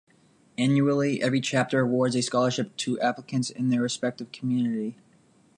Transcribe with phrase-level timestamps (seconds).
[0.57, 4.97] Annually, every chapter awards a scholarship to applicants in their respective community.